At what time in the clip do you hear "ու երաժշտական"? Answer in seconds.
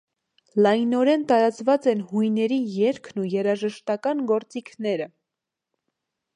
3.25-4.27